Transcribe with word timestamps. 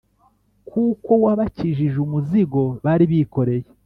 kuko 0.69 1.11
wabakijije 1.23 1.97
umuzigo 2.05 2.61
bari 2.83 3.05
bikoreye, 3.11 3.67